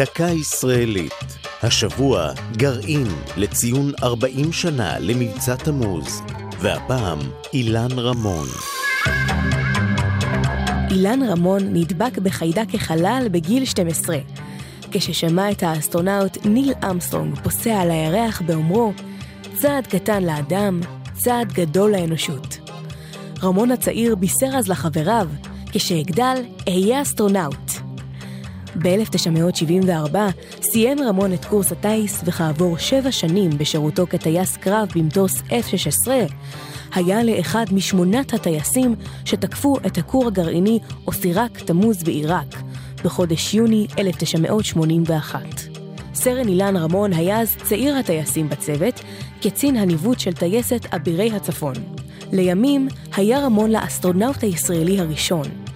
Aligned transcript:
דקה 0.00 0.24
ישראלית. 0.24 1.12
השבוע 1.62 2.32
גרעין 2.56 3.06
לציון 3.36 3.92
40 4.02 4.52
שנה 4.52 4.98
למבצע 4.98 5.56
תמוז, 5.56 6.22
והפעם 6.60 7.18
אילן 7.52 7.98
רמון. 7.98 8.46
אילן 10.90 11.22
רמון 11.22 11.62
נדבק 11.72 12.18
בחיידק 12.18 12.74
החלל 12.74 13.26
בגיל 13.30 13.64
12. 13.64 14.16
כששמע 14.90 15.50
את 15.50 15.62
האסטרונאוט 15.62 16.46
ניל 16.46 16.72
אמסטרונג 16.90 17.34
פוסע 17.42 17.80
על 17.80 17.90
הירח 17.90 18.42
באומרו, 18.42 18.92
צעד 19.54 19.86
קטן 19.86 20.22
לאדם, 20.22 20.80
צעד 21.14 21.52
גדול 21.52 21.92
לאנושות. 21.92 22.58
רמון 23.42 23.70
הצעיר 23.70 24.14
בישר 24.14 24.56
אז 24.56 24.68
לחבריו, 24.68 25.28
כשאגדל, 25.72 26.36
אהיה 26.68 27.02
אסטרונאוט. 27.02 27.79
ב-1974 28.76 30.16
סיים 30.62 30.98
רמון 31.02 31.32
את 31.32 31.44
קורס 31.44 31.72
הטיס, 31.72 32.20
וכעבור 32.24 32.78
שבע 32.78 33.12
שנים 33.12 33.50
בשירותו 33.58 34.06
כטייס 34.06 34.56
קרב 34.56 34.88
במטוס 34.94 35.42
F-16, 35.48 36.08
היה 36.94 37.22
לאחד 37.22 37.64
משמונת 37.72 38.34
הטייסים 38.34 38.94
שתקפו 39.24 39.76
את 39.86 39.98
הכור 39.98 40.26
הגרעיני 40.26 40.78
אוסירק 41.06 41.60
תמוז 41.60 42.02
בעיראק, 42.02 42.56
בחודש 43.04 43.54
יוני 43.54 43.86
1981. 43.98 45.40
סרן 46.14 46.48
אילן 46.48 46.76
רמון 46.76 47.12
היה 47.12 47.40
אז 47.40 47.56
צעיר 47.62 47.96
הטייסים 47.96 48.48
בצוות, 48.48 49.00
קצין 49.42 49.76
הניווט 49.76 50.20
של 50.20 50.32
טייסת 50.32 50.94
אבירי 50.94 51.32
הצפון. 51.32 51.74
לימים 52.32 52.88
היה 53.16 53.40
רמון 53.40 53.70
לאסטרונאוט 53.70 54.42
הישראלי 54.42 55.00
הראשון. 55.00 55.69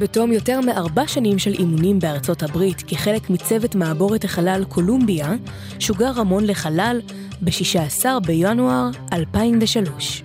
בתום 0.00 0.32
יותר 0.32 0.60
מארבע 0.60 1.06
שנים 1.06 1.38
של 1.38 1.52
אימונים 1.52 1.98
בארצות 1.98 2.42
הברית 2.42 2.82
כחלק 2.86 3.30
מצוות 3.30 3.74
מעבורת 3.74 4.24
החלל 4.24 4.64
קולומביה, 4.68 5.32
שוגר 5.78 6.10
רמון 6.10 6.44
לחלל 6.44 7.00
ב-16 7.40 8.04
בינואר 8.26 8.90
2003. 9.12 10.22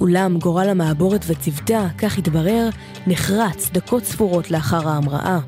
אולם 0.00 0.38
גורל 0.38 0.68
המעבורת 0.68 1.24
וצוותה, 1.26 1.88
כך 1.98 2.18
התברר, 2.18 2.68
נחרץ 3.06 3.70
דקות 3.72 4.04
ספורות 4.04 4.50
לאחר 4.50 4.88
ההמראה. 4.88 5.38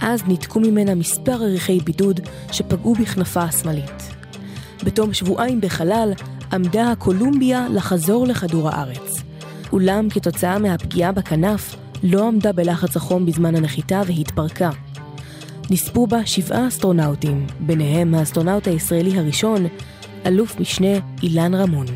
אז 0.00 0.22
ניתקו 0.24 0.60
ממנה 0.60 0.94
מספר 0.94 1.42
אריחי 1.42 1.80
בידוד 1.80 2.20
שפגעו 2.52 2.94
בכנפה 2.94 3.42
השמאלית. 3.42 4.02
בתום 4.84 5.12
שבועיים 5.12 5.60
בחלל, 5.60 6.12
עמדה 6.52 6.90
הקולומביה 6.90 7.66
לחזור 7.70 8.26
לכדור 8.26 8.68
הארץ. 8.68 9.22
אולם 9.72 10.10
כתוצאה 10.10 10.58
מהפגיעה 10.58 11.12
בכנף, 11.12 11.76
לא 12.06 12.28
עמדה 12.28 12.52
בלחץ 12.52 12.96
החום 12.96 13.26
בזמן 13.26 13.54
הנחיתה 13.54 14.02
והתפרקה. 14.06 14.70
נספו 15.70 16.06
בה 16.06 16.26
שבעה 16.26 16.68
אסטרונאוטים, 16.68 17.46
ביניהם 17.60 18.14
האסטרונאוט 18.14 18.68
הישראלי 18.68 19.18
הראשון, 19.18 19.66
אלוף 20.26 20.60
משנה 20.60 20.88
אילן 21.22 21.54
רמון. 21.54 21.86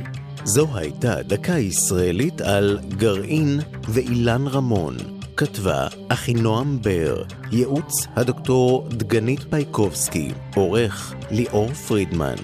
זו 0.45 0.69
הייתה 0.75 1.23
דקה 1.23 1.59
ישראלית 1.59 2.41
על 2.41 2.79
גרעין 2.89 3.61
ואילן 3.89 4.47
רמון. 4.47 4.97
כתבה 5.37 5.87
אחינועם 6.09 6.79
בר, 6.83 7.23
ייעוץ 7.53 8.07
הדוקטור 8.17 8.89
דגנית 8.89 9.41
פייקובסקי, 9.51 10.33
עורך 10.55 11.15
ליאור 11.31 11.73
פרידמן. 11.73 12.37